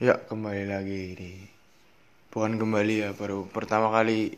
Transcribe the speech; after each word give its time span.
Ya, 0.00 0.16
kembali 0.16 0.72
lagi 0.72 1.12
di 1.12 1.32
Bukan 2.32 2.56
kembali 2.56 3.04
ya, 3.04 3.10
baru 3.12 3.44
pertama 3.44 3.92
kali 3.92 4.32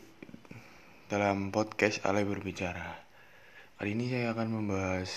dalam 1.07 1.47
podcast 1.47 2.03
Ale 2.03 2.27
berbicara. 2.27 2.91
Kali 3.79 3.95
ini 3.95 4.11
saya 4.11 4.35
akan 4.35 4.51
membahas 4.51 5.11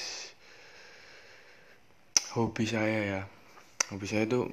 hobi 2.38 2.71
saya 2.71 2.98
ya. 3.03 3.21
Hobi 3.90 4.06
saya 4.06 4.30
itu 4.30 4.46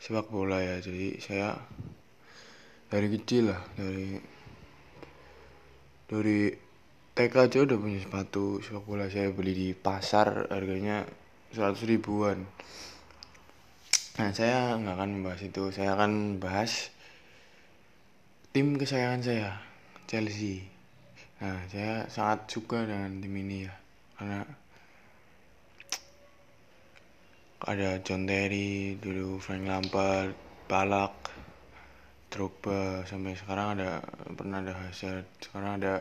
sepak 0.00 0.32
bola 0.32 0.64
ya. 0.64 0.80
Jadi 0.80 1.20
saya 1.20 1.52
dari 2.88 3.12
kecil 3.12 3.52
lah, 3.52 3.60
dari 3.76 4.16
dari 6.08 6.48
TK 7.12 7.34
aja 7.44 7.58
udah 7.60 7.76
punya 7.76 8.00
sepatu 8.00 8.56
sepak 8.64 8.88
bola 8.88 9.04
saya 9.12 9.28
beli 9.36 9.52
di 9.52 9.68
pasar 9.76 10.48
harganya 10.48 11.04
100 11.52 11.76
ribuan 11.84 12.40
Nah, 14.16 14.32
saya 14.32 14.80
nggak 14.80 14.96
akan 14.96 15.10
membahas 15.20 15.40
itu. 15.44 15.62
Saya 15.76 15.92
akan 15.92 16.40
bahas 16.40 16.88
tim 18.56 18.80
kesayangan 18.80 19.20
saya, 19.20 19.50
Chelsea. 20.08 20.64
Nah, 21.44 21.60
saya 21.68 22.08
sangat 22.08 22.48
suka 22.48 22.88
dengan 22.88 23.20
tim 23.20 23.36
ini 23.36 23.68
ya, 23.68 23.74
karena 24.16 24.40
ada 27.60 28.00
John 28.00 28.24
Terry, 28.24 28.96
dulu 28.96 29.36
Frank 29.36 29.68
Lampard, 29.68 30.32
Balak, 30.64 31.12
Drogba, 32.32 33.04
sampai 33.04 33.36
sekarang 33.36 33.76
ada 33.76 34.00
pernah 34.32 34.64
ada 34.64 34.72
Hazard, 34.80 35.28
sekarang 35.44 35.84
ada 35.84 36.00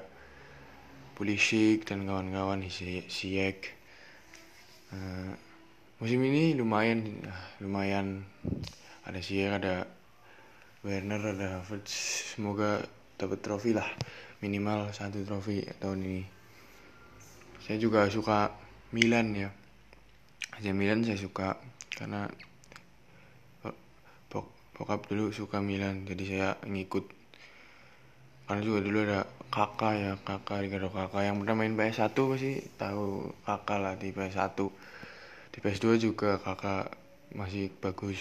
Pulisic 1.20 1.84
dan 1.84 2.08
kawan-kawan 2.08 2.64
Ziyech. 2.68 3.76
Uh, 4.96 5.36
musim 5.96 6.20
ini 6.28 6.52
lumayan 6.60 7.08
lumayan. 7.64 8.28
Ada 9.08 9.20
sih 9.24 9.48
ada 9.48 9.88
Werner 10.84 11.22
ada 11.24 11.62
Havertz. 11.62 12.36
Semoga 12.36 12.84
dapat 13.16 13.40
trofi 13.40 13.72
lah. 13.72 13.88
Minimal 14.44 14.92
satu 14.92 15.24
trofi 15.24 15.64
tahun 15.80 16.04
ini. 16.04 16.24
Saya 17.64 17.80
juga 17.80 18.12
suka 18.12 18.52
Milan 18.92 19.32
ya. 19.34 19.50
Aja 20.60 20.76
Milan 20.76 21.08
saya 21.08 21.16
suka 21.16 21.56
karena 21.96 22.28
bokap 24.76 25.08
dulu 25.08 25.32
suka 25.32 25.64
Milan 25.64 26.04
jadi 26.04 26.24
saya 26.28 26.50
ngikut. 26.68 27.08
Karena 28.46 28.62
juga 28.62 28.80
dulu 28.84 29.00
ada 29.08 29.24
kakak 29.48 29.94
ya 29.96 30.12
kakak 30.22 30.68
Ricardo 30.68 30.92
kakak. 30.92 31.24
Yang 31.24 31.36
pernah 31.42 31.56
main 31.56 31.74
PS1 31.80 32.12
pasti 32.12 32.52
tahu 32.76 33.32
kakak 33.48 33.80
lah 33.80 33.96
di 33.96 34.12
PS1 34.12 34.60
di 35.56 35.64
PS2 35.64 35.96
juga 36.04 36.36
kakak 36.44 36.92
masih 37.32 37.72
bagus. 37.80 38.20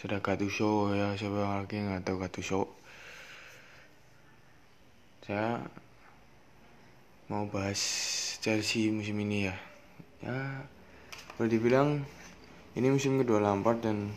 Sudah 0.00 0.24
Gattuso 0.24 0.96
ya 0.96 1.12
siapa 1.12 1.60
lagi 1.60 1.76
nggak 1.76 2.08
tahu 2.08 2.16
Gattuso 2.24 2.78
saya 5.28 5.60
mau 7.28 7.44
bahas 7.52 7.76
Chelsea 8.40 8.88
musim 8.88 9.20
ini 9.20 9.44
ya. 9.44 9.56
Ya 10.24 10.64
boleh 11.36 11.52
dibilang 11.52 12.00
ini 12.72 12.88
musim 12.88 13.20
kedua 13.20 13.44
Lampard 13.44 13.84
dan 13.84 14.08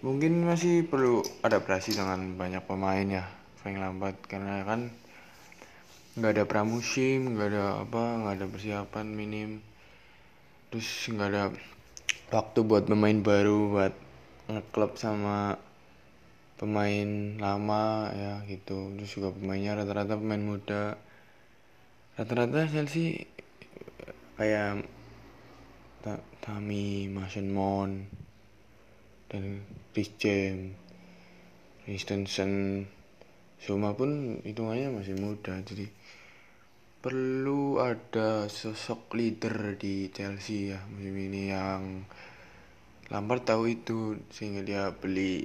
mungkin 0.00 0.48
masih 0.48 0.88
perlu 0.88 1.20
adaptasi 1.44 1.92
dengan 1.92 2.40
banyak 2.40 2.64
pemain 2.64 3.04
ya 3.04 3.28
Frank 3.60 3.76
Lampard. 3.76 4.16
Karena 4.24 4.64
kan 4.64 4.88
nggak 6.16 6.40
ada 6.40 6.44
pramusim 6.48 7.36
nggak 7.36 7.48
ada 7.52 7.84
apa 7.84 8.02
nggak 8.24 8.34
ada 8.40 8.46
persiapan 8.48 9.06
minim 9.12 9.60
terus 10.74 11.06
nggak 11.06 11.30
ada 11.30 11.54
waktu 12.34 12.66
buat 12.66 12.90
pemain 12.90 13.14
baru 13.22 13.70
buat 13.70 13.94
ngeklub 14.50 14.98
sama 14.98 15.54
pemain 16.58 17.38
lama 17.38 18.10
ya 18.10 18.42
gitu. 18.50 18.90
Terus 18.98 19.10
juga 19.14 19.30
pemainnya 19.30 19.78
rata-rata 19.78 20.18
pemain 20.18 20.42
muda. 20.42 20.98
Rata-rata 22.18 22.66
Chelsea 22.66 23.22
kayak 24.34 24.82
Tami 26.42 27.06
Mason 27.06 27.54
Mount 27.54 28.10
dan 29.30 29.62
Chris 29.94 30.10
James 30.18 30.74
Christensen 31.86 32.82
Zuma 33.62 33.94
pun 33.94 34.42
hitungannya 34.42 34.90
masih 34.90 35.14
muda 35.22 35.54
jadi 35.62 35.86
perlu 37.04 37.84
ada 37.84 38.48
sosok 38.48 39.12
leader 39.12 39.76
di 39.76 40.08
Chelsea 40.08 40.72
ya 40.72 40.80
musim 40.88 41.12
ini 41.12 41.52
yang 41.52 42.08
Lampard 43.12 43.44
tahu 43.44 43.68
itu 43.68 44.16
sehingga 44.32 44.64
dia 44.64 44.82
beli 44.88 45.44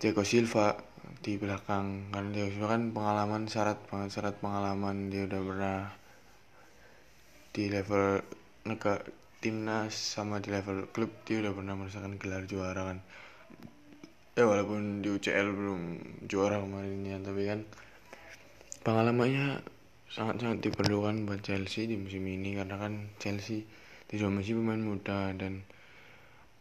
Diego 0.00 0.24
Silva 0.24 0.80
di 1.20 1.36
belakang. 1.36 2.08
Karena 2.08 2.32
Diego 2.32 2.56
Silva 2.56 2.68
kan 2.72 2.82
pengalaman 2.96 3.44
syarat 3.44 3.76
banget 3.92 4.16
syarat 4.16 4.40
pengalaman. 4.40 5.12
Dia 5.12 5.28
udah 5.28 5.40
pernah 5.44 5.78
di 7.52 7.68
level 7.68 8.24
negara 8.64 9.04
timnas 9.44 9.92
sama 9.92 10.40
di 10.40 10.48
level 10.48 10.88
klub 10.88 11.12
dia 11.28 11.44
udah 11.44 11.52
pernah 11.52 11.76
merasakan 11.76 12.16
gelar 12.16 12.48
juara 12.48 12.80
kan. 12.88 12.98
Ya 14.32 14.48
walaupun 14.48 15.04
di 15.04 15.12
UCL 15.12 15.52
belum 15.52 15.80
juara 16.24 16.64
kemarin 16.64 17.04
ya 17.04 17.20
tapi 17.20 17.44
kan 17.44 17.60
pengalamannya 18.80 19.60
sangat-sangat 20.10 20.58
diperlukan 20.64 21.28
buat 21.28 21.40
Chelsea 21.44 21.86
di 21.86 21.94
musim 21.94 22.26
ini 22.26 22.58
karena 22.58 22.80
kan 22.80 23.12
Chelsea 23.22 23.62
masih 24.10 24.58
pemain 24.58 24.82
muda 24.82 25.30
dan 25.38 25.62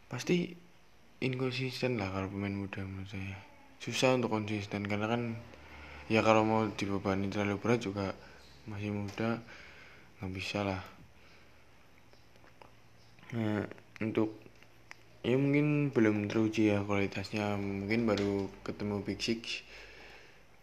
pasti 0.06 0.54
inkonsisten 1.18 1.98
lah 1.98 2.14
kalau 2.14 2.30
pemain 2.30 2.54
muda 2.54 2.86
menurut 2.86 3.10
saya. 3.10 3.38
Susah 3.82 4.14
untuk 4.14 4.30
konsisten 4.30 4.86
karena 4.86 5.10
kan 5.10 5.34
ya 6.12 6.22
kalau 6.22 6.46
mau 6.46 6.62
dibebani 6.70 7.32
terlalu 7.34 7.58
berat 7.58 7.82
juga 7.82 8.14
masih 8.70 8.94
muda 8.94 9.42
nggak 10.22 10.32
bisa 10.36 10.62
lah. 10.62 10.82
Nah 13.34 13.66
untuk 14.04 14.38
ya 15.26 15.36
mungkin 15.36 15.90
belum 15.90 16.30
teruji 16.30 16.70
ya 16.70 16.86
kualitasnya 16.86 17.58
mungkin 17.58 18.06
baru 18.06 18.48
ketemu 18.62 19.02
Big 19.02 19.20
Six 19.20 19.66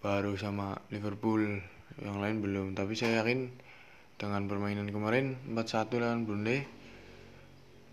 baru 0.00 0.36
sama 0.36 0.76
Liverpool 0.92 1.60
yang 2.02 2.20
lain 2.20 2.40
belum. 2.44 2.66
Tapi 2.76 2.92
saya 2.92 3.24
yakin 3.24 3.48
dengan 4.16 4.48
permainan 4.48 4.88
kemarin 4.88 5.36
4-1 5.52 6.00
lawan 6.00 6.24
Burnley 6.24 6.64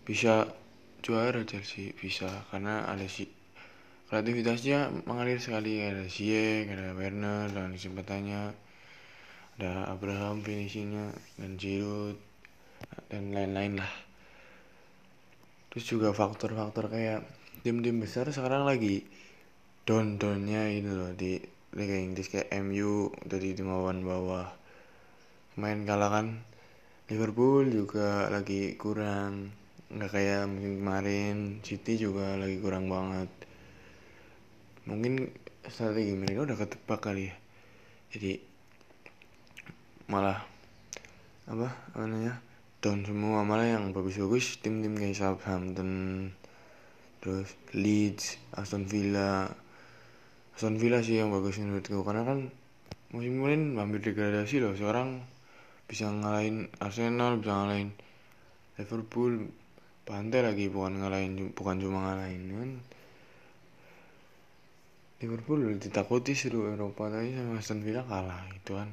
bisa 0.04 0.48
juara 1.04 1.44
Chelsea 1.44 1.92
bisa. 1.96 2.28
Karena 2.48 2.88
ada 2.88 3.04
si 3.08 3.28
kreativitasnya 4.08 5.04
mengalir 5.08 5.40
sekali. 5.40 5.80
Ada 5.80 6.04
Ziyech 6.08 6.68
ada 6.72 6.92
Werner 6.96 7.48
dan 7.52 7.72
kesempatannya. 7.72 8.42
Ada 9.54 9.86
Abraham 9.94 10.42
finishingnya 10.42 11.14
dan 11.38 11.54
Giroud 11.54 12.18
dan 13.06 13.30
lain-lain 13.30 13.78
lah. 13.78 13.92
Terus 15.70 15.86
juga 15.90 16.10
faktor-faktor 16.14 16.90
kayak 16.90 17.26
tim-tim 17.62 18.02
besar 18.02 18.30
sekarang 18.30 18.66
lagi 18.66 19.06
down-downnya 19.86 20.70
itu 20.74 20.90
loh 20.90 21.12
di 21.14 21.38
Liga 21.74 21.98
Inggris 21.98 22.30
kayak 22.30 22.54
MU 22.62 23.10
dari 23.26 23.50
dimauan 23.50 24.06
bawah. 24.06 24.46
Main 25.58 25.82
kalah 25.82 26.10
kan. 26.10 26.46
Liverpool 27.10 27.66
juga 27.66 28.30
lagi 28.30 28.78
kurang. 28.78 29.50
Nggak 29.90 30.10
kayak 30.14 30.42
musim 30.46 30.78
kemarin. 30.78 31.36
City 31.66 31.98
juga 31.98 32.38
lagi 32.38 32.62
kurang 32.62 32.86
banget. 32.86 33.26
Mungkin 34.86 35.34
strategi 35.66 36.14
mereka 36.14 36.46
udah 36.46 36.56
ketebak 36.62 37.00
kali 37.02 37.26
ya. 37.26 37.34
Jadi 38.14 38.38
malah 40.06 40.46
apa 41.50 41.68
namanya 41.98 42.38
down 42.78 43.02
semua. 43.02 43.42
Malah 43.42 43.66
yang 43.66 43.90
bagus-bagus 43.90 44.62
tim-tim 44.62 44.94
kayak 44.94 45.18
Southampton 45.18 46.30
terus 47.18 47.56
Leeds 47.74 48.38
Aston 48.54 48.84
Villa 48.84 49.63
Aston 50.54 50.78
Villa 50.78 51.02
sih 51.02 51.18
yang 51.18 51.34
bagus 51.34 51.58
menurutku. 51.58 52.06
Karena 52.06 52.22
kan 52.22 52.38
musim 53.10 53.42
kemarin 53.42 53.74
hampir 53.74 54.00
degradasi 54.02 54.62
loh. 54.62 54.74
Sekarang 54.78 55.22
bisa 55.90 56.08
ngalahin 56.08 56.70
Arsenal 56.78 57.42
bisa 57.42 57.52
ngalahin 57.52 57.90
Liverpool. 58.78 59.50
Pantai 60.04 60.44
lagi 60.44 60.68
bukan 60.68 61.00
ngalahin 61.00 61.56
bukan 61.56 61.80
cuma 61.80 62.04
ngalahin 62.04 62.44
kan 62.52 62.70
Liverpool 65.24 65.80
ditakuti 65.80 66.36
seluruh 66.36 66.76
Eropa 66.76 67.08
tapi 67.08 67.32
sama 67.32 67.56
Aston 67.56 67.80
Villa 67.80 68.04
kalah 68.04 68.44
gitu 68.52 68.76
kan 68.76 68.92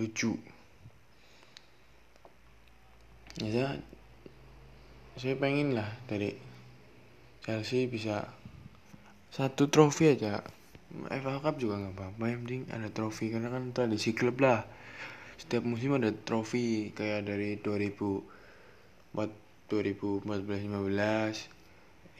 lucu. 0.00 0.32
Ya 3.36 3.48
saya, 3.52 3.70
saya 5.20 5.34
pengen 5.36 5.76
lah 5.76 5.88
dari 6.08 6.32
Chelsea 7.44 7.84
bisa 7.84 8.24
satu 9.28 9.68
trofi 9.68 10.16
aja 10.16 10.40
FA 10.92 11.40
Cup 11.40 11.56
juga 11.56 11.80
nggak 11.80 11.94
apa-apa 11.96 12.24
yang 12.28 12.44
penting 12.44 12.62
ada 12.68 12.88
trofi. 12.92 13.32
Karena 13.32 13.48
kan 13.48 13.72
tradisi 13.72 14.12
klub 14.12 14.36
lah. 14.40 14.64
Setiap 15.40 15.64
musim 15.64 15.96
ada 15.96 16.12
trofi 16.12 16.92
kayak 16.92 17.24
dari 17.26 17.56
2014 17.58 19.42
2014-15 19.72 21.48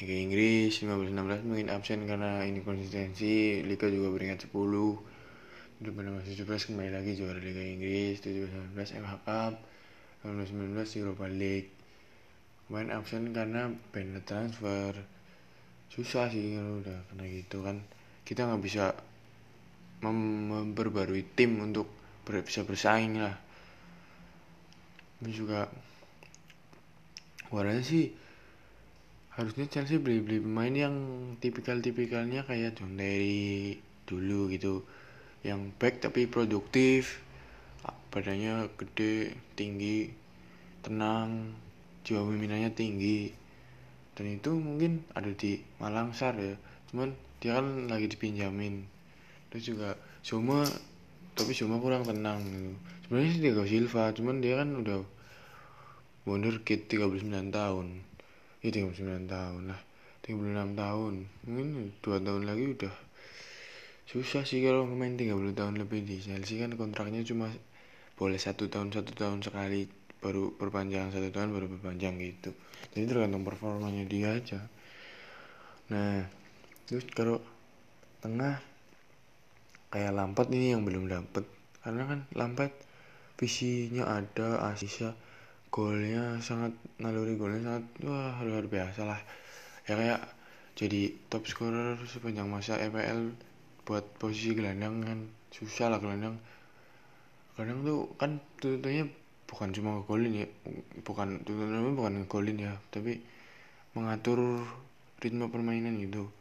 Liga 0.01 0.17
Inggris 0.17 0.73
15-16 0.81 1.45
mungkin 1.45 1.69
absen 1.69 2.09
karena 2.09 2.49
ini 2.49 2.65
konsistensi. 2.65 3.61
Liga 3.61 3.93
juga 3.93 4.09
peringkat 4.17 4.49
10 4.49 5.85
2017 5.85 6.73
kembali 6.73 6.91
lagi 6.97 7.13
juara 7.13 7.37
Liga 7.37 7.61
Inggris 7.61 8.25
17-19 8.25 8.73
FA 9.05 9.21
Cup. 9.21 9.61
2019 10.25 10.81
Europa 11.03 11.27
League. 11.29 11.69
Kemarin 12.67 12.91
absen 12.97 13.37
karena 13.37 13.69
band 13.93 14.25
transfer. 14.25 14.97
Susah 15.93 16.33
sih 16.33 16.57
kalau 16.57 16.81
udah 16.81 17.05
kena 17.13 17.29
gitu 17.29 17.61
kan 17.61 17.85
kita 18.23 18.47
nggak 18.47 18.63
bisa 18.63 18.95
memperbarui 20.03 21.23
tim 21.35 21.63
untuk 21.63 21.87
bisa 22.27 22.67
bersaing 22.67 23.19
lah. 23.23 23.37
Ini 25.23 25.31
juga 25.31 25.71
warnanya 27.53 27.85
sih 27.85 28.11
harusnya 29.33 29.69
Chelsea 29.69 30.01
beli-beli 30.01 30.41
pemain 30.43 30.73
yang 30.73 30.97
tipikal-tipikalnya 31.41 32.45
kayak 32.45 32.77
John 32.77 32.97
Terry 32.97 33.81
dulu 34.05 34.53
gitu 34.53 34.85
yang 35.47 35.73
back 35.81 36.05
tapi 36.05 36.29
produktif 36.29 37.23
badannya 38.13 38.69
gede 38.77 39.33
tinggi 39.57 40.13
tenang 40.85 41.57
jiwa 42.05 42.27
peminatnya 42.29 42.75
tinggi. 42.75 43.33
Dan 44.13 44.37
itu 44.37 44.53
mungkin 44.53 45.01
ada 45.17 45.33
di 45.33 45.57
Malang 45.81 46.13
Sar 46.13 46.37
ya 46.37 46.53
cuman 46.93 47.17
dia 47.41 47.59
kan 47.59 47.89
lagi 47.89 48.07
dipinjamin. 48.07 48.87
Terus 49.49 49.65
juga 49.65 49.97
Zuma 50.23 50.63
tapi 51.33 51.57
Zuma 51.57 51.81
kurang 51.81 52.05
tenang 52.05 52.45
gitu. 52.45 52.73
Sebenarnya 53.09 53.31
sih 53.33 53.41
Diego 53.41 53.65
Silva 53.65 54.13
cuman 54.13 54.45
dia 54.45 54.61
kan 54.61 54.69
udah 54.77 55.01
wonderkid 56.29 56.87
39 56.87 57.51
tahun. 57.51 57.87
Ya 58.63 58.71
39 58.71 59.27
tahun 59.27 59.63
lah. 59.73 59.81
36 60.23 60.79
tahun. 60.79 61.15
Mungkin 61.49 61.69
dua 61.99 62.17
tahun 62.23 62.43
lagi 62.47 62.65
udah 62.79 62.95
susah 64.07 64.45
sih 64.45 64.61
kalau 64.61 64.85
main 64.85 65.17
30 65.17 65.57
tahun 65.57 65.75
lebih 65.81 66.05
di 66.05 66.21
Chelsea 66.21 66.61
kan 66.61 66.77
kontraknya 66.77 67.25
cuma 67.25 67.49
boleh 68.21 68.37
satu 68.37 68.69
tahun 68.69 68.93
satu 68.93 69.17
tahun 69.17 69.41
sekali 69.41 69.89
baru 70.21 70.55
perpanjang 70.55 71.11
satu 71.11 71.33
tahun 71.33 71.51
baru 71.51 71.67
perpanjang 71.75 72.21
gitu. 72.21 72.55
Jadi 72.95 73.05
tergantung 73.09 73.43
performanya 73.43 74.05
dia 74.07 74.37
aja. 74.37 74.61
Nah 75.91 76.42
terus 76.87 77.07
kalau 77.15 77.39
tengah 78.23 78.63
kayak 79.93 80.17
Lampard 80.17 80.49
ini 80.55 80.73
yang 80.73 80.89
belum 80.89 81.07
dapet. 81.07 81.45
Karena 81.85 82.09
kan 82.09 82.21
Lampard 82.33 82.73
visinya 83.37 84.09
ada 84.09 84.73
asisnya 84.73 85.13
golnya 85.69 86.39
sangat 86.41 86.73
naluri 87.03 87.37
golnya 87.37 87.61
sangat 87.61 87.85
wah 88.07 88.41
luar 88.41 88.65
biasa 88.71 89.05
lah. 89.05 89.21
Ya 89.85 89.95
kayak 89.99 90.21
jadi 90.79 91.13
top 91.29 91.45
scorer 91.45 92.01
sepanjang 92.09 92.49
masa 92.49 92.81
EPL 92.81 93.37
buat 93.85 94.07
posisi 94.17 94.57
gelandang 94.57 95.05
kan 95.05 95.19
susah 95.53 95.93
lah 95.93 96.01
gelandang. 96.01 96.41
Kadang 97.53 97.85
tuh 97.85 98.09
kan 98.17 98.41
tuntutannya 98.57 99.13
bukan 99.45 99.69
cuma 99.77 100.01
ngegolin 100.01 100.33
ya 100.33 100.47
bukan 101.05 101.45
tuntutannya 101.45 101.93
bukan 101.93 102.13
ngegolin 102.25 102.57
ya 102.57 102.73
tapi 102.89 103.21
mengatur 103.93 104.65
ritme 105.21 105.45
permainan 105.53 106.01
gitu 106.01 106.33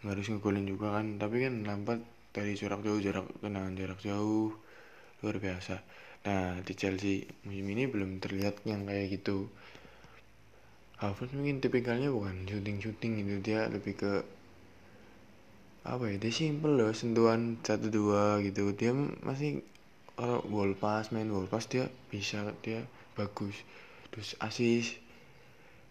nggak 0.00 0.12
harus 0.16 0.26
ngegolin 0.32 0.66
juga 0.68 1.00
kan. 1.00 1.06
Tapi 1.20 1.36
kan 1.44 1.54
lambat 1.64 2.00
dari 2.30 2.52
jarak 2.54 2.80
jauh 2.86 3.00
jarak 3.00 3.26
tendangan 3.40 3.74
jarak 3.76 4.00
jauh. 4.00 4.52
Luar 5.20 5.36
biasa. 5.36 5.80
Nah 6.26 6.60
di 6.60 6.72
Chelsea 6.76 7.24
musim 7.48 7.66
ini 7.68 7.88
belum 7.88 8.20
terlihat 8.20 8.64
yang 8.68 8.84
kayak 8.84 9.20
gitu. 9.20 9.48
Havertz 11.00 11.32
mungkin 11.32 11.64
tipikalnya 11.64 12.12
bukan 12.12 12.44
shooting-shooting 12.44 13.24
gitu. 13.24 13.34
Dia 13.40 13.68
lebih 13.72 13.96
ke 13.96 14.12
apa 15.80 16.12
ya 16.12 16.20
dia 16.20 16.28
simple 16.28 16.76
loh 16.76 16.92
sentuhan 16.92 17.56
satu 17.64 17.88
dua 17.88 18.44
gitu. 18.44 18.76
Dia 18.76 18.92
masih 19.24 19.64
kalau 20.12 20.44
ball 20.44 20.76
pass 20.76 21.08
main 21.08 21.32
ball 21.32 21.48
pass 21.48 21.64
dia 21.72 21.88
bisa 22.12 22.52
dia 22.60 22.84
bagus. 23.16 23.56
Terus 24.12 24.36
asis 24.44 25.00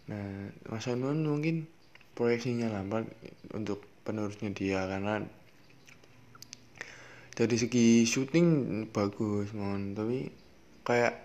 nah 0.10 0.50
Mas 0.70 0.90
Anwar 0.90 1.14
mungkin 1.14 1.70
proyeksinya 2.18 2.70
lambat 2.70 3.06
untuk 3.54 3.89
penerusnya 4.04 4.50
dia 4.56 4.86
karena 4.88 5.24
dari 7.40 7.56
segi 7.56 8.04
syuting 8.04 8.48
bagus 8.92 9.56
mon. 9.56 9.96
Tapi 9.96 10.28
kayak 10.84 11.24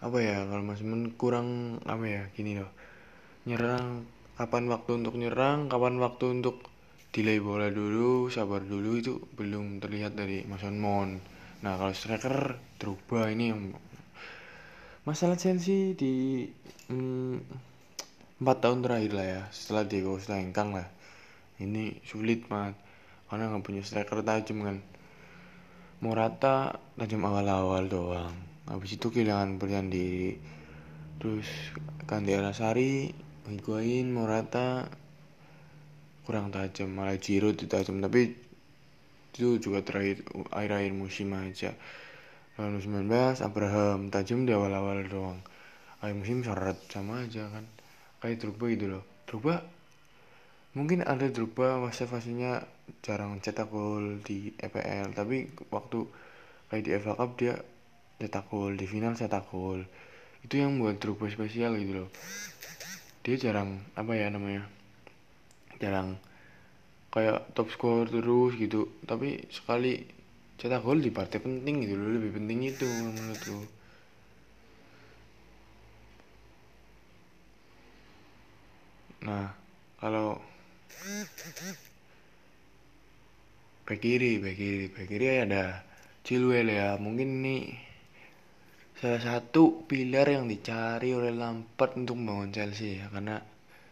apa 0.00 0.18
ya 0.20 0.44
kalau 0.48 0.64
Mas 0.64 0.80
Men 0.80 1.12
kurang 1.20 1.80
apa 1.84 2.04
ya 2.08 2.22
gini 2.32 2.56
loh. 2.56 2.72
Nyerang 3.44 4.08
kapan 4.40 4.72
waktu 4.72 5.04
untuk 5.04 5.20
nyerang 5.20 5.68
kapan 5.68 6.00
waktu 6.00 6.40
untuk 6.40 6.64
delay 7.12 7.38
bola 7.38 7.68
dulu 7.68 8.32
sabar 8.32 8.64
dulu 8.64 8.96
itu 8.96 9.20
belum 9.36 9.84
terlihat 9.84 10.16
dari 10.16 10.48
Mas 10.48 10.64
Mon. 10.64 11.20
Nah 11.60 11.76
kalau 11.76 11.92
striker 11.92 12.56
terubah 12.80 13.28
ini 13.28 13.52
yang 13.52 13.76
masalah 15.04 15.36
Chelsea 15.36 15.92
di 15.92 16.48
hmm, 16.88 17.36
empat 18.40 18.56
tahun 18.64 18.80
terakhir 18.80 19.12
lah 19.12 19.26
ya 19.28 19.42
setelah 19.52 19.84
Diego 19.84 20.16
Costa 20.16 20.40
lah 20.40 20.88
ini 21.62 22.02
sulit 22.02 22.46
banget. 22.50 22.74
Karena 23.30 23.50
nggak 23.50 23.62
punya 23.62 23.82
striker 23.82 24.22
tajam 24.26 24.62
kan. 24.66 24.78
Morata 26.02 26.74
tajam 26.98 27.22
awal-awal 27.22 27.86
doang. 27.86 28.34
Habis 28.66 28.96
itu 28.98 29.10
kehilangan 29.10 29.60
percaya 29.60 29.84
diri. 29.86 30.34
Terus 31.20 31.48
Kandi 32.04 32.34
Alasari 32.34 33.12
Higuain 33.46 34.10
Morata. 34.10 34.88
Kurang 36.24 36.48
tajam 36.50 36.88
malah 36.92 37.20
Jiro 37.20 37.52
itu 37.52 37.68
tajam 37.68 38.00
tapi 38.00 38.32
itu 39.34 39.58
juga 39.58 39.82
terakhir 39.82 40.24
akhir-akhir 40.54 40.92
musim 40.94 41.34
aja. 41.34 41.74
Lalu 42.54 42.78
19 42.86 43.42
Abraham. 43.42 44.08
Tajam 44.14 44.46
di 44.46 44.54
awal-awal 44.54 45.04
doang. 45.10 45.42
Akhir 45.98 46.14
musim 46.14 46.46
seret 46.46 46.78
sama 46.86 47.26
aja 47.26 47.50
kan. 47.50 47.66
Kayak 48.22 48.46
Drogba 48.46 48.66
gitu 48.72 48.86
loh. 48.94 49.04
Drogba 49.26 49.73
mungkin 50.74 51.06
ada 51.06 51.30
Drogba 51.30 51.78
fase-fasenya 51.86 52.66
jarang 53.00 53.38
cetak 53.38 53.70
gol 53.70 54.20
di 54.26 54.50
EPL 54.58 55.14
tapi 55.14 55.50
waktu 55.70 56.04
kayak 56.68 56.82
di 56.84 56.90
FA 56.98 57.14
Cup 57.14 57.30
dia 57.38 57.54
cetak 58.18 58.44
gol 58.50 58.74
di 58.74 58.86
final 58.90 59.14
cetak 59.14 59.46
gol. 59.50 59.86
Itu 60.42 60.54
yang 60.60 60.76
buat 60.82 60.98
Drogba 60.98 61.30
spesial 61.30 61.78
gitu 61.78 62.04
loh. 62.04 62.10
Dia 63.24 63.40
jarang 63.40 63.80
apa 63.96 64.12
ya 64.12 64.28
namanya 64.28 64.66
jarang 65.80 66.20
kayak 67.14 67.54
top 67.54 67.70
score 67.70 68.10
terus 68.10 68.58
gitu. 68.58 68.90
Tapi 69.06 69.46
sekali 69.48 70.04
cetak 70.58 70.80
gol 70.86 71.02
di 71.02 71.10
partai 71.10 71.38
penting 71.42 71.82
gitu 71.82 71.94
loh 71.98 72.08
lebih 72.14 72.30
penting 72.38 72.58
itu 72.62 72.86
menurutku 72.86 73.58
nah 79.24 79.56
kalau 79.98 80.36
back 83.84 84.00
kiri 84.00 84.40
back 84.40 84.56
kiri. 84.56 84.86
Back 84.88 85.06
kiri 85.08 85.26
ada 85.44 85.84
Chilwell 86.24 86.72
ya. 86.72 86.96
Mungkin 86.96 87.44
ini 87.44 87.56
salah 88.96 89.20
satu 89.20 89.84
pilar 89.84 90.32
yang 90.32 90.48
dicari 90.48 91.12
oleh 91.12 91.34
Lampard 91.34 92.00
untuk 92.00 92.16
membangun 92.16 92.50
Chelsea 92.50 92.98
ya. 92.98 93.12
Karena 93.12 93.36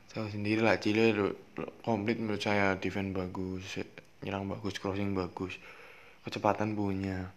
saya 0.08 0.28
sendiri 0.32 0.64
lah 0.64 0.80
Chilwell 0.80 1.36
komplit 1.84 2.16
menurut 2.16 2.40
saya. 2.40 2.80
Defense 2.80 3.12
bagus 3.12 3.64
nyerang 4.22 4.46
bagus 4.48 4.78
crossing 4.78 5.12
bagus 5.12 5.58
kecepatan 6.24 6.78
punya. 6.78 7.34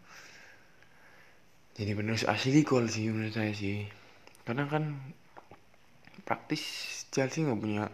Jadi 1.76 1.92
benar 1.92 2.16
asli 2.16 2.64
gol 2.64 2.88
sih 2.88 3.12
menurut 3.12 3.36
saya 3.36 3.52
sih. 3.52 3.84
Karena 4.48 4.64
kan 4.72 4.96
praktis 6.24 6.64
Chelsea 7.12 7.44
nggak 7.44 7.60
punya 7.60 7.86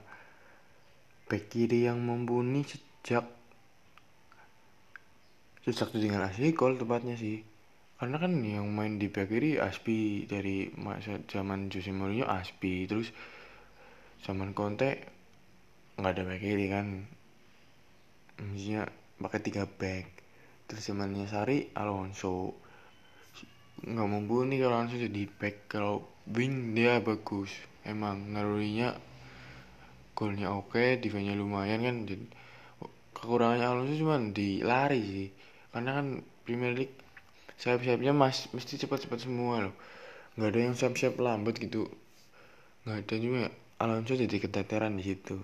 back 1.31 1.47
kiri 1.47 1.87
yang 1.87 2.03
mumpuni 2.03 2.67
sejak 2.67 3.23
sejak 5.63 5.95
dengan 5.95 6.27
asli 6.27 6.51
gol 6.51 6.75
tepatnya 6.75 7.15
sih. 7.15 7.39
Karena 7.95 8.19
kan 8.19 8.35
yang 8.43 8.67
main 8.67 8.99
di 8.99 9.07
back 9.07 9.31
kiri 9.31 9.55
Aspi 9.55 10.27
dari 10.27 10.67
masa 10.75 11.23
zaman 11.23 11.71
Jose 11.71 11.95
Mourinho 11.95 12.27
Aspi. 12.27 12.83
Terus 12.83 13.15
zaman 14.27 14.51
Conte 14.51 15.07
nggak 15.95 16.11
ada 16.19 16.23
back 16.27 16.41
kiri 16.43 16.67
kan. 16.67 17.07
Maksudnya 18.43 18.91
pakai 19.21 19.39
tiga 19.39 19.63
back. 19.63 20.05
Terus 20.67 20.83
zamannya 20.83 21.31
Sari 21.31 21.71
Alonso. 21.79 22.59
Nggak 23.87 24.07
mumpuni 24.11 24.59
kalau 24.59 24.83
Alonso 24.83 24.99
jadi 24.99 25.31
back. 25.31 25.71
Kalau 25.71 26.03
wing 26.27 26.75
dia 26.75 26.99
bagus. 26.99 27.55
Emang 27.87 28.35
nalurinya 28.35 28.97
golnya 30.17 30.47
oke 30.53 30.99
defense 31.01 31.33
lumayan 31.33 31.81
kan 31.81 31.95
jadi 32.09 32.25
kekurangannya 33.15 33.65
Alonso 33.67 33.93
cuma 33.97 34.17
di 34.33 34.65
lari 34.65 35.01
sih. 35.05 35.29
Karena 35.71 36.01
kan 36.01 36.07
Premier 36.43 36.73
League 36.73 36.95
sayap-sayapnya 37.61 38.11
mas 38.11 38.49
mesti 38.51 38.81
cepat-cepat 38.81 39.19
semua 39.21 39.69
loh. 39.69 39.75
Nggak 40.35 40.49
ada 40.49 40.59
yang 40.59 40.75
sayap-sayap 40.75 41.15
lambat 41.21 41.55
gitu. 41.61 41.87
Nggak 42.83 42.97
ada 43.05 43.15
cuma 43.21 43.41
Alonso 43.81 44.13
jadi 44.17 44.37
keteteran 44.41 44.97
di 44.97 45.03
situ 45.05 45.37